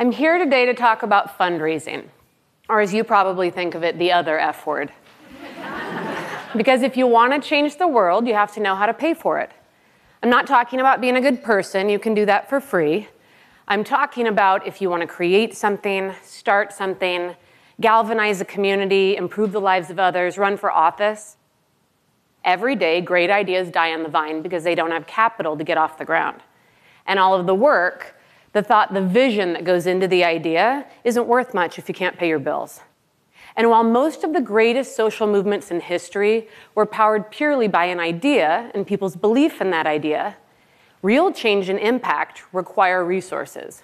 [0.00, 2.04] I'm here today to talk about fundraising,
[2.68, 4.92] or as you probably think of it, the other F word.
[6.56, 9.12] because if you want to change the world, you have to know how to pay
[9.12, 9.50] for it.
[10.22, 13.08] I'm not talking about being a good person, you can do that for free.
[13.66, 17.34] I'm talking about if you want to create something, start something,
[17.80, 21.38] galvanize a community, improve the lives of others, run for office.
[22.44, 25.76] Every day, great ideas die on the vine because they don't have capital to get
[25.76, 26.40] off the ground.
[27.04, 28.14] And all of the work,
[28.52, 32.16] the thought, the vision that goes into the idea isn't worth much if you can't
[32.18, 32.80] pay your bills.
[33.56, 38.00] And while most of the greatest social movements in history were powered purely by an
[38.00, 40.36] idea and people's belief in that idea,
[41.02, 43.82] real change and impact require resources.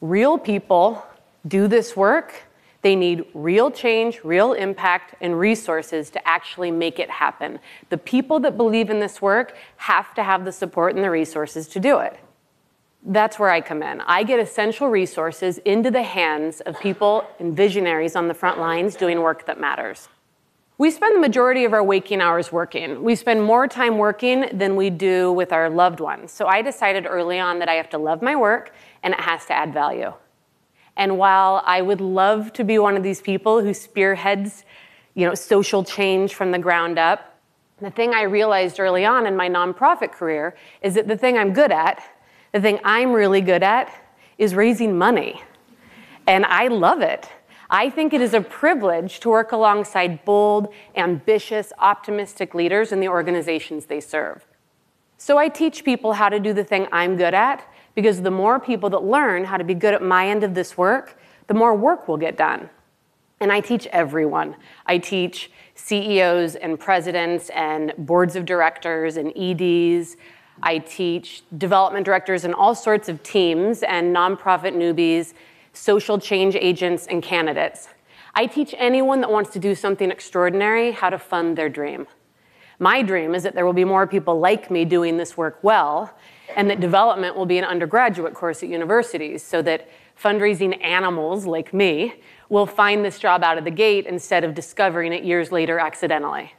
[0.00, 1.04] Real people
[1.46, 2.50] do this work
[2.82, 7.58] they need real change, real impact, and resources to actually make it happen.
[7.90, 11.68] The people that believe in this work have to have the support and the resources
[11.68, 12.18] to do it.
[13.02, 14.00] That's where I come in.
[14.02, 18.94] I get essential resources into the hands of people and visionaries on the front lines
[18.94, 20.08] doing work that matters.
[20.76, 23.02] We spend the majority of our waking hours working.
[23.02, 26.30] We spend more time working than we do with our loved ones.
[26.30, 29.44] So I decided early on that I have to love my work and it has
[29.46, 30.12] to add value.
[30.96, 34.64] And while I would love to be one of these people who spearheads,
[35.14, 37.38] you know, social change from the ground up,
[37.80, 41.52] the thing I realized early on in my nonprofit career is that the thing I'm
[41.52, 42.02] good at,
[42.52, 43.92] the thing I'm really good at,
[44.38, 45.42] is raising money.
[46.26, 47.28] And I love it.
[47.68, 53.08] I think it is a privilege to work alongside bold, ambitious, optimistic leaders in the
[53.08, 54.44] organizations they serve.
[55.18, 58.58] So I teach people how to do the thing I'm good at because the more
[58.58, 61.74] people that learn how to be good at my end of this work, the more
[61.74, 62.70] work will get done.
[63.38, 64.56] And I teach everyone.
[64.86, 70.16] I teach CEOs and presidents and boards of directors and EDs.
[70.62, 75.34] I teach development directors and all sorts of teams and nonprofit newbies,
[75.72, 77.88] social change agents, and candidates.
[78.34, 82.06] I teach anyone that wants to do something extraordinary how to fund their dream.
[82.78, 86.16] My dream is that there will be more people like me doing this work well,
[86.56, 89.88] and that development will be an undergraduate course at universities so that
[90.20, 92.14] fundraising animals like me
[92.48, 96.54] will find this job out of the gate instead of discovering it years later accidentally.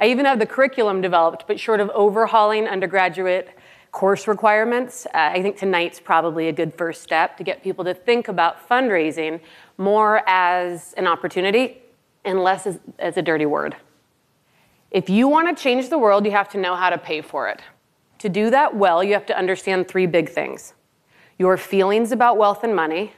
[0.00, 3.50] I even have the curriculum developed, but short of overhauling undergraduate
[3.90, 7.94] course requirements, uh, I think tonight's probably a good first step to get people to
[7.94, 9.40] think about fundraising
[9.76, 11.82] more as an opportunity
[12.24, 13.76] and less as, as a dirty word.
[14.90, 17.48] If you want to change the world, you have to know how to pay for
[17.48, 17.60] it.
[18.20, 20.74] To do that well, you have to understand three big things
[21.38, 23.12] your feelings about wealth and money,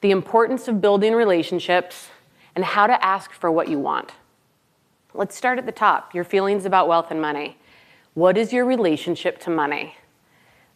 [0.00, 2.08] the importance of building relationships,
[2.54, 4.12] and how to ask for what you want.
[5.16, 7.56] Let's start at the top your feelings about wealth and money.
[8.12, 9.96] What is your relationship to money?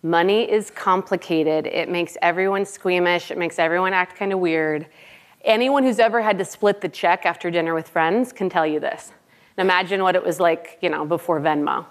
[0.02, 1.66] Money is complicated.
[1.66, 3.30] It makes everyone squeamish.
[3.30, 4.86] It makes everyone act kind of weird.
[5.44, 8.80] Anyone who's ever had to split the check after dinner with friends can tell you
[8.80, 9.12] this.
[9.58, 11.84] And imagine what it was like, you know, before Venmo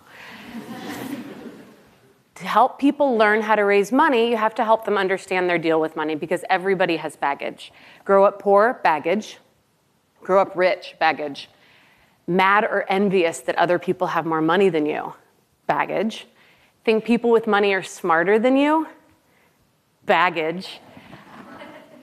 [2.33, 5.59] to help people learn how to raise money, you have to help them understand their
[5.59, 7.71] deal with money because everybody has baggage.
[8.05, 9.37] Grow up poor, baggage.
[10.23, 11.47] Grow up rich, baggage.
[12.29, 15.15] Mad or envious that other people have more money than you,
[15.65, 16.27] baggage.
[16.85, 18.87] Think people with money are smarter than you,
[20.05, 20.79] baggage.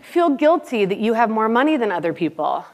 [0.03, 2.67] Feel guilty that you have more money than other people.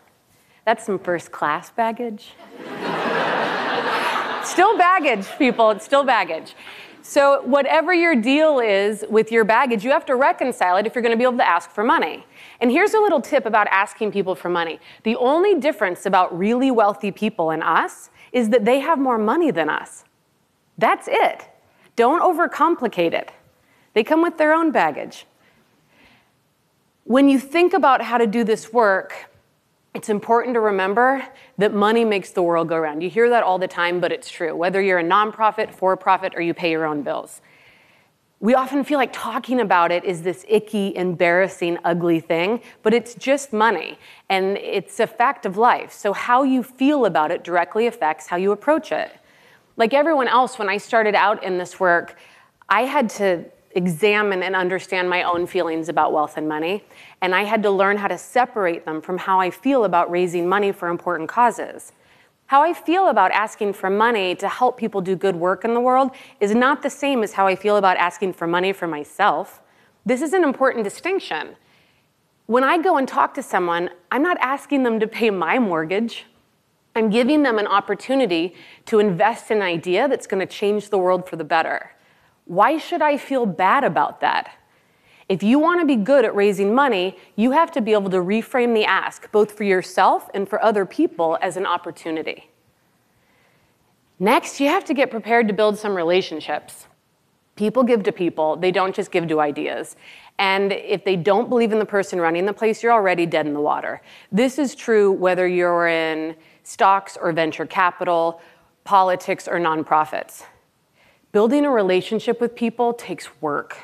[0.65, 2.33] That's some first class baggage.
[4.45, 6.55] still baggage, people, it's still baggage.
[7.03, 11.03] So, whatever your deal is with your baggage, you have to reconcile it if you're
[11.03, 12.25] going to be able to ask for money.
[12.63, 16.71] And here's a little tip about asking people for money the only difference about really
[16.71, 20.05] wealthy people and us is that they have more money than us.
[20.79, 21.49] That's it.
[21.97, 23.33] Don't overcomplicate it.
[23.95, 25.27] They come with their own baggage.
[27.05, 29.29] When you think about how to do this work,
[29.93, 31.27] it's important to remember
[31.59, 33.03] that money makes the world go round.
[33.03, 34.55] You hear that all the time, but it's true.
[34.55, 37.43] Whether you're a nonprofit, for profit, or you pay your own bills.
[38.43, 43.15] We often feel like talking about it is this icky, embarrassing, ugly thing, but it's
[43.15, 45.93] just money and it's a fact of life.
[45.93, 49.13] So, how you feel about it directly affects how you approach it.
[49.77, 52.19] Like everyone else, when I started out in this work,
[52.69, 53.45] I had to
[53.77, 56.83] examine and understand my own feelings about wealth and money.
[57.21, 60.49] And I had to learn how to separate them from how I feel about raising
[60.49, 61.93] money for important causes.
[62.53, 65.81] How I feel about asking for money to help people do good work in the
[65.81, 69.63] world is not the same as how I feel about asking for money for myself.
[70.05, 71.57] This is an important distinction.
[72.45, 76.27] When I go and talk to someone, I'm not asking them to pay my mortgage.
[76.95, 80.99] I'm giving them an opportunity to invest in an idea that's going to change the
[80.99, 81.93] world for the better.
[82.45, 84.59] Why should I feel bad about that?
[85.29, 88.19] If you want to be good at raising money, you have to be able to
[88.19, 92.51] reframe the ask, both for yourself and for other people, as an opportunity.
[94.19, 96.87] Next, you have to get prepared to build some relationships.
[97.57, 99.97] People give to people, they don't just give to ideas.
[100.39, 103.53] And if they don't believe in the person running the place, you're already dead in
[103.53, 104.01] the water.
[104.31, 108.41] This is true whether you're in stocks or venture capital,
[108.85, 110.45] politics or nonprofits.
[111.33, 113.77] Building a relationship with people takes work.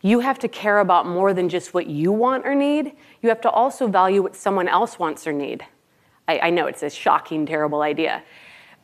[0.00, 2.92] You have to care about more than just what you want or need.
[3.20, 5.64] You have to also value what someone else wants or need.
[6.28, 8.22] I, I know it's a shocking, terrible idea.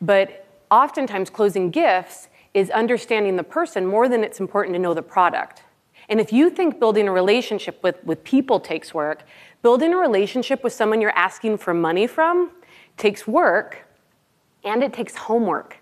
[0.01, 5.01] But oftentimes, closing gifts is understanding the person more than it's important to know the
[5.01, 5.63] product.
[6.09, 9.23] And if you think building a relationship with, with people takes work,
[9.61, 12.51] building a relationship with someone you're asking for money from
[12.97, 13.87] takes work
[14.63, 15.77] and it takes homework.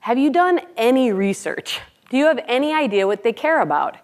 [0.00, 1.80] Have you done any research?
[2.10, 3.96] Do you have any idea what they care about?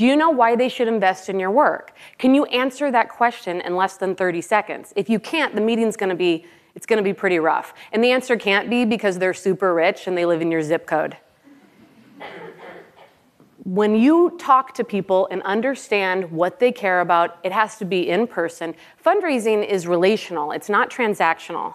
[0.00, 1.92] Do you know why they should invest in your work?
[2.16, 4.94] Can you answer that question in less than 30 seconds?
[4.96, 7.74] If you can't, the meeting's going to be it's going to be pretty rough.
[7.92, 10.86] And the answer can't be because they're super rich and they live in your zip
[10.86, 11.18] code.
[13.64, 18.08] when you talk to people and understand what they care about, it has to be
[18.08, 18.74] in person.
[19.04, 21.74] Fundraising is relational, it's not transactional.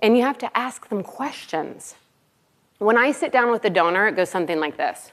[0.00, 1.94] And you have to ask them questions.
[2.76, 5.12] When I sit down with a donor, it goes something like this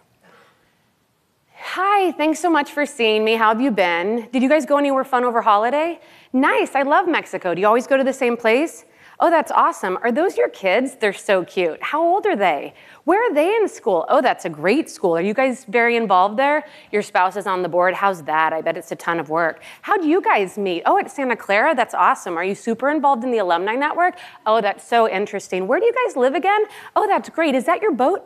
[1.63, 3.35] Hi, thanks so much for seeing me.
[3.35, 4.27] How have you been?
[4.31, 5.99] Did you guys go anywhere fun over holiday?
[6.33, 7.53] Nice, I love Mexico.
[7.53, 8.85] Do you always go to the same place?
[9.19, 9.99] Oh, that's awesome.
[10.01, 10.95] Are those your kids?
[10.95, 11.81] They're so cute.
[11.83, 12.73] How old are they?
[13.03, 14.07] Where are they in school?
[14.09, 15.15] Oh, that's a great school.
[15.15, 16.65] Are you guys very involved there?
[16.91, 17.93] Your spouse is on the board.
[17.93, 18.53] How's that?
[18.53, 19.61] I bet it's a ton of work.
[19.83, 20.81] How do you guys meet?
[20.87, 21.75] Oh, at Santa Clara?
[21.75, 22.37] That's awesome.
[22.37, 24.17] Are you super involved in the alumni network?
[24.47, 25.67] Oh, that's so interesting.
[25.67, 26.63] Where do you guys live again?
[26.95, 27.53] Oh, that's great.
[27.53, 28.25] Is that your boat?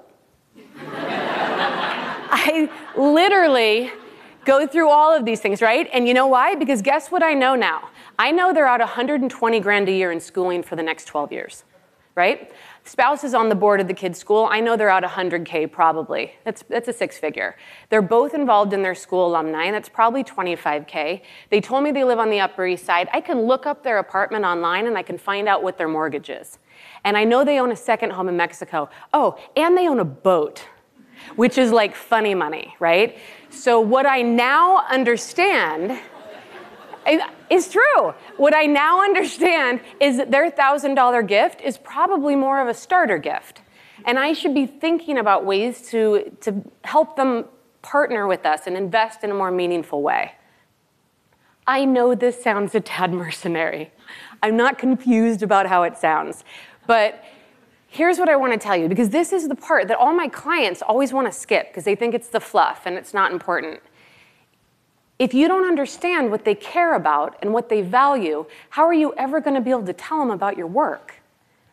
[2.30, 3.92] I literally
[4.46, 5.90] go through all of these things, right?
[5.92, 6.56] And you know why?
[6.56, 7.90] Because guess what I know now?
[8.18, 11.64] I know they're out 120 grand a year in schooling for the next 12 years,
[12.14, 12.52] right?
[12.84, 14.48] Spouse is on the board of the kids' school.
[14.50, 16.34] I know they're out 100K probably.
[16.44, 17.58] That's, that's a six figure.
[17.90, 21.22] They're both involved in their school alumni, and that's probably 25K.
[21.50, 23.10] They told me they live on the Upper East Side.
[23.12, 26.30] I can look up their apartment online and I can find out what their mortgage
[26.30, 26.60] is.
[27.04, 28.90] And I know they own a second home in Mexico.
[29.14, 30.68] Oh, and they own a boat,
[31.36, 33.18] which is like funny money, right?
[33.50, 36.00] So, what I now understand
[37.50, 38.14] is true.
[38.38, 43.18] What I now understand is that their $1,000 gift is probably more of a starter
[43.18, 43.62] gift.
[44.06, 47.46] And I should be thinking about ways to, to help them
[47.82, 50.34] partner with us and invest in a more meaningful way.
[51.68, 53.92] I know this sounds a tad mercenary.
[54.44, 56.44] I'm not confused about how it sounds.
[56.88, 57.24] But
[57.96, 60.28] here's what I want to tell you because this is the part that all my
[60.28, 63.80] clients always want to skip because they think it's the fluff and it's not important.
[65.18, 69.14] If you don't understand what they care about and what they value, how are you
[69.16, 71.14] ever going to be able to tell them about your work?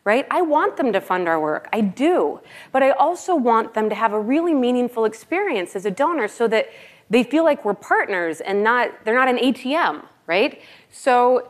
[0.05, 0.25] Right?
[0.31, 1.67] I want them to fund our work.
[1.73, 2.39] I do.
[2.71, 6.47] But I also want them to have a really meaningful experience as a donor so
[6.47, 6.69] that
[7.09, 10.61] they feel like we're partners and not they're not an ATM, right?
[10.89, 11.49] So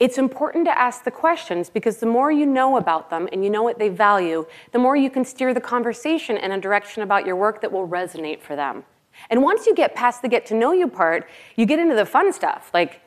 [0.00, 3.50] it's important to ask the questions because the more you know about them and you
[3.50, 7.24] know what they value, the more you can steer the conversation in a direction about
[7.24, 8.84] your work that will resonate for them.
[9.30, 12.04] And once you get past the get to know you part, you get into the
[12.04, 12.70] fun stuff.
[12.74, 13.00] Like,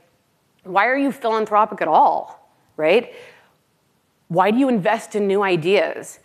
[0.63, 2.53] why are you philanthropic at all?
[2.77, 3.13] Right?
[4.29, 6.19] Why do you invest in new ideas?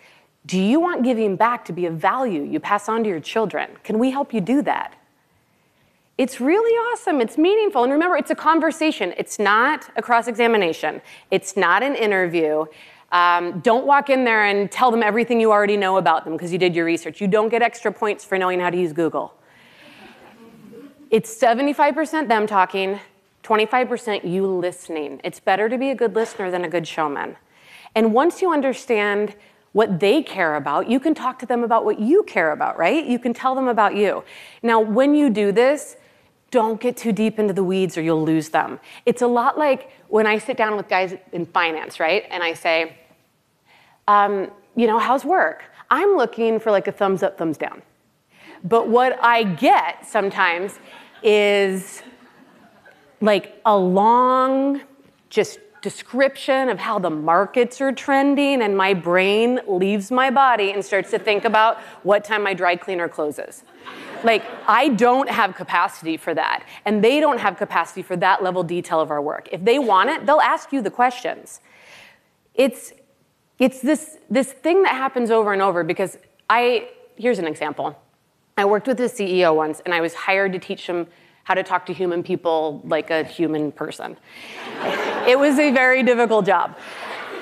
[0.46, 3.70] Do you want giving back to be a value you pass on to your children?
[3.84, 4.94] Can we help you do that?
[6.18, 7.20] It's really awesome.
[7.20, 7.84] It's meaningful.
[7.84, 9.14] And remember, it's a conversation.
[9.16, 11.00] It's not a cross examination,
[11.30, 12.66] it's not an interview.
[13.10, 16.50] Um, don't walk in there and tell them everything you already know about them because
[16.50, 17.20] you did your research.
[17.20, 19.34] You don't get extra points for knowing how to use Google.
[21.10, 22.98] It's 75% them talking,
[23.42, 25.20] 25% you listening.
[25.24, 27.36] It's better to be a good listener than a good showman.
[27.94, 29.34] And once you understand
[29.72, 33.04] what they care about, you can talk to them about what you care about, right?
[33.04, 34.24] You can tell them about you.
[34.62, 35.96] Now, when you do this,
[36.52, 38.78] don't get too deep into the weeds or you'll lose them.
[39.06, 42.24] It's a lot like when I sit down with guys in finance, right?
[42.30, 42.98] And I say,
[44.06, 45.64] um, you know, how's work?
[45.90, 47.82] I'm looking for like a thumbs up, thumbs down.
[48.62, 50.78] But what I get sometimes
[51.22, 52.02] is
[53.22, 54.82] like a long,
[55.30, 60.82] just description of how the markets are trending, and my brain leaves my body and
[60.82, 63.64] starts to think about what time my dry cleaner closes.
[64.22, 68.62] Like, I don't have capacity for that, and they don't have capacity for that level
[68.62, 69.48] detail of our work.
[69.50, 71.60] If they want it, they'll ask you the questions.
[72.54, 72.92] It's,
[73.58, 76.16] it's this, this thing that happens over and over because
[76.48, 77.98] I, here's an example.
[78.56, 81.08] I worked with a CEO once, and I was hired to teach him
[81.44, 84.16] how to talk to human people like a human person.
[85.26, 86.78] It was a very difficult job.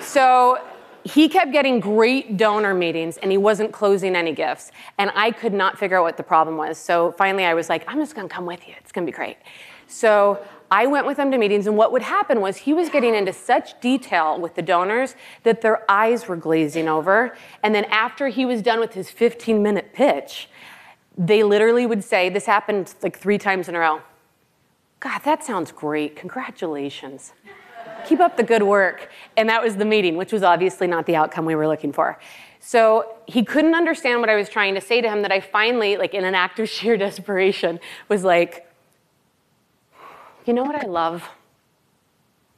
[0.00, 0.58] So
[1.04, 4.70] he kept getting great donor meetings and he wasn't closing any gifts.
[4.98, 6.78] And I could not figure out what the problem was.
[6.78, 8.74] So finally, I was like, I'm just gonna come with you.
[8.78, 9.36] It's gonna be great.
[9.86, 13.16] So I went with him to meetings, and what would happen was he was getting
[13.16, 17.36] into such detail with the donors that their eyes were glazing over.
[17.64, 20.48] And then after he was done with his 15 minute pitch,
[21.18, 24.00] they literally would say, This happened like three times in a row.
[25.00, 26.14] God, that sounds great.
[26.14, 27.32] Congratulations.
[28.06, 29.10] Keep up the good work.
[29.36, 32.18] And that was the meeting, which was obviously not the outcome we were looking for.
[32.60, 35.96] So he couldn't understand what I was trying to say to him that I finally,
[35.96, 38.66] like in an act of sheer desperation, was like,
[40.46, 41.28] you know what I love?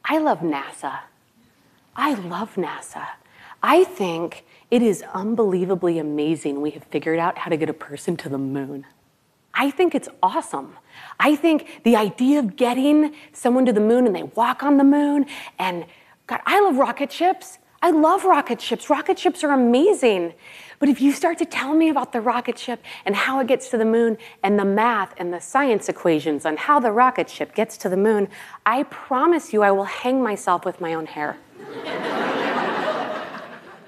[0.05, 1.01] I love NASA.
[1.95, 3.07] I love NASA.
[3.63, 8.17] I think it is unbelievably amazing we have figured out how to get a person
[8.19, 8.87] to the moon.
[9.55, 10.77] I think it's awesome.
[11.21, 14.85] I think the idea of getting someone to the moon and they walk on the
[14.85, 15.27] moon
[15.59, 15.85] and
[16.27, 17.59] God, I love rocket ships.
[17.83, 18.89] I love rocket ships.
[18.89, 20.35] Rocket ships are amazing.
[20.79, 23.69] But if you start to tell me about the rocket ship and how it gets
[23.71, 27.55] to the moon and the math and the science equations on how the rocket ship
[27.55, 28.29] gets to the moon,
[28.65, 31.37] I promise you I will hang myself with my own hair.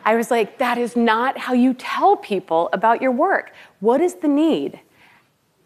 [0.05, 3.53] I was like, that is not how you tell people about your work.
[3.81, 4.81] What is the need?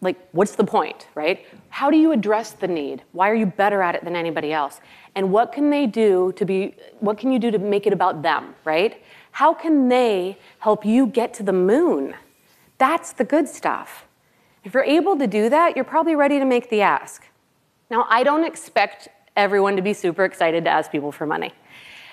[0.01, 1.45] Like what's the point right?
[1.71, 3.03] How do you address the need?
[3.13, 4.81] Why are you better at it than anybody else?
[5.15, 8.23] And what can they do to be what can you do to make it about
[8.23, 9.03] them right?
[9.33, 12.15] How can they help you get to the moon?
[12.79, 14.07] That's the good stuff.
[14.65, 17.25] If you're able to do that you're probably ready to make the ask.
[17.91, 21.53] Now i don't expect everyone to be super excited to ask people for money.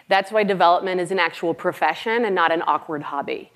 [0.08, 3.52] That's why development is an actual profession and not an awkward hobby.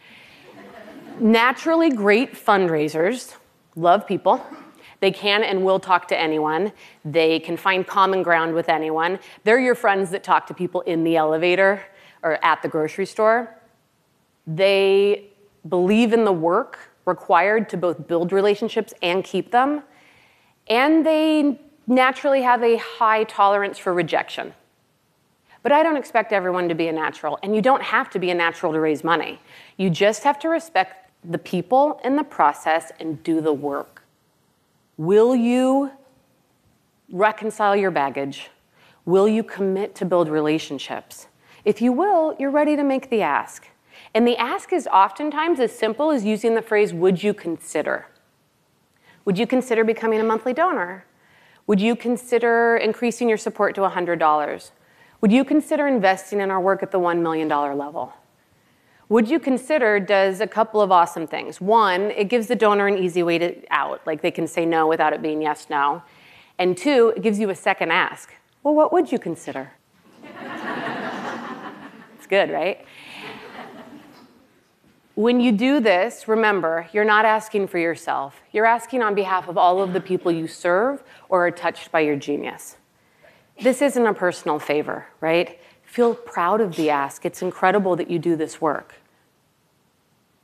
[1.19, 3.35] Naturally great fundraisers
[3.79, 4.45] love people.
[4.99, 6.71] They can and will talk to anyone.
[7.05, 9.19] They can find common ground with anyone.
[9.43, 11.81] They're your friends that talk to people in the elevator
[12.21, 13.55] or at the grocery store.
[14.45, 15.29] They
[15.67, 19.83] believe in the work required to both build relationships and keep them.
[20.67, 24.53] And they naturally have a high tolerance for rejection.
[25.63, 28.29] But I don't expect everyone to be a natural, and you don't have to be
[28.29, 29.41] a natural to raise money.
[29.77, 34.03] You just have to respect the people in the process and do the work.
[34.97, 35.91] Will you
[37.11, 38.49] reconcile your baggage?
[39.05, 41.27] Will you commit to build relationships?
[41.65, 43.67] If you will, you're ready to make the ask.
[44.13, 48.07] And the ask is oftentimes as simple as using the phrase, Would you consider?
[49.25, 51.05] Would you consider becoming a monthly donor?
[51.67, 54.71] Would you consider increasing your support to $100?
[55.21, 58.13] Would you consider investing in our work at the $1 million level?
[59.09, 61.59] Would you consider does a couple of awesome things.
[61.59, 64.87] One, it gives the donor an easy way to out, like they can say no
[64.87, 66.03] without it being yes, no.
[66.59, 68.31] And two, it gives you a second ask.
[68.61, 69.71] Well, what would you consider?
[72.15, 72.85] it's good, right?
[75.15, 78.39] When you do this, remember, you're not asking for yourself.
[78.51, 82.01] You're asking on behalf of all of the people you serve or are touched by
[82.01, 82.77] your genius.
[83.61, 85.59] This isn't a personal favor, right?
[85.83, 87.25] Feel proud of the ask.
[87.25, 88.98] It's incredible that you do this work.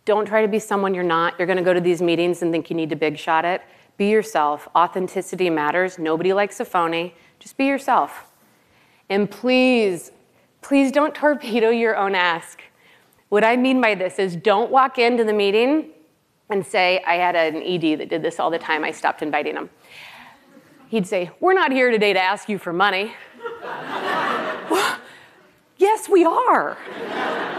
[0.05, 1.33] Don't try to be someone you're not.
[1.37, 3.61] You're going to go to these meetings and think you need to big shot it.
[3.97, 4.67] Be yourself.
[4.75, 5.97] Authenticity matters.
[5.97, 7.15] Nobody likes a phony.
[7.39, 8.31] Just be yourself.
[9.09, 10.11] And please,
[10.61, 12.61] please don't torpedo your own ask.
[13.29, 15.89] What I mean by this is don't walk into the meeting
[16.49, 18.83] and say, I had an ED that did this all the time.
[18.83, 19.69] I stopped inviting him.
[20.89, 23.13] He'd say, We're not here today to ask you for money.
[25.77, 26.77] Yes, we are.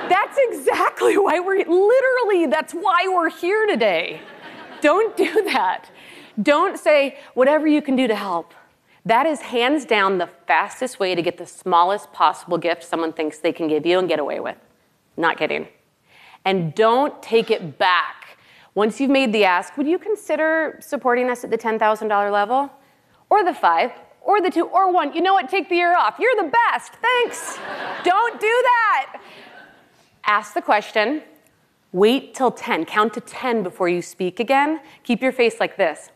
[0.08, 4.20] That's exactly why we're literally, that's why we're here today.
[4.80, 5.90] Don't do that.
[6.42, 8.54] Don't say whatever you can do to help.
[9.04, 13.38] That is hands down the fastest way to get the smallest possible gift someone thinks
[13.38, 14.56] they can give you and get away with.
[15.16, 15.68] Not kidding.
[16.44, 18.38] And don't take it back.
[18.74, 22.70] Once you've made the ask, would you consider supporting us at the $10,000 level?
[23.30, 23.92] Or the five,
[24.26, 25.14] or the two, or one.
[25.14, 25.48] You know what?
[25.48, 26.16] Take the year off.
[26.18, 26.92] You're the best.
[26.94, 27.58] Thanks.
[28.04, 29.22] Don't do that.
[30.26, 31.22] Ask the question.
[31.92, 32.84] Wait till 10.
[32.84, 34.80] Count to 10 before you speak again.
[35.04, 36.10] Keep your face like this.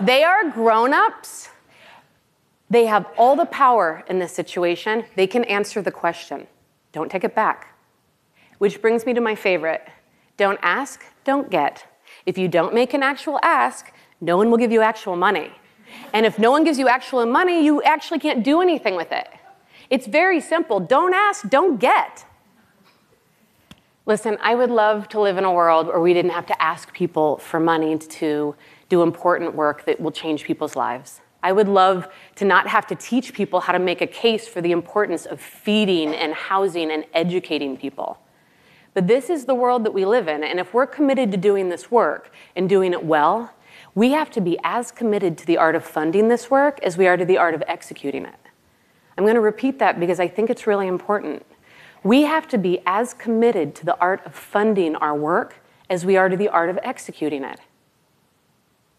[0.00, 1.48] they are grown ups.
[2.68, 5.04] They have all the power in this situation.
[5.14, 6.48] They can answer the question.
[6.92, 7.76] Don't take it back.
[8.58, 9.88] Which brings me to my favorite
[10.36, 11.84] don't ask, don't get.
[12.24, 15.50] If you don't make an actual ask, no one will give you actual money.
[16.12, 19.28] And if no one gives you actual money, you actually can't do anything with it.
[19.88, 20.78] It's very simple.
[20.78, 22.24] Don't ask, don't get.
[24.06, 26.92] Listen, I would love to live in a world where we didn't have to ask
[26.92, 28.54] people for money to
[28.88, 31.20] do important work that will change people's lives.
[31.42, 34.60] I would love to not have to teach people how to make a case for
[34.60, 38.18] the importance of feeding and housing and educating people.
[38.94, 41.68] But this is the world that we live in, and if we're committed to doing
[41.68, 43.54] this work and doing it well,
[43.94, 47.06] we have to be as committed to the art of funding this work as we
[47.06, 48.34] are to the art of executing it.
[49.18, 51.44] I'm going to repeat that because I think it's really important.
[52.02, 55.56] We have to be as committed to the art of funding our work
[55.90, 57.60] as we are to the art of executing it.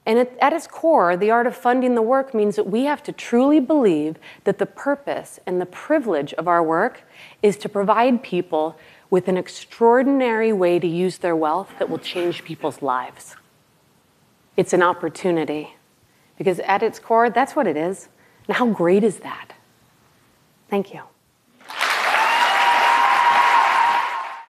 [0.05, 3.11] And at, its core, the art of funding the work means that we have to
[3.11, 7.03] truly believe that the purpose and the privilege of our work
[7.43, 8.77] is to provide people
[9.11, 13.35] with an extraordinary way to use their wealth that will change people's lives.
[14.57, 15.75] It's an opportunity.
[16.37, 18.09] Because at its core, that's what it is.
[18.47, 19.53] And how great is that?
[20.69, 21.01] Thank you.